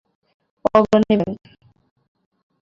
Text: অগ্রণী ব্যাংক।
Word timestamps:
অগ্রণী 0.75 1.15
ব্যাংক। 1.19 1.39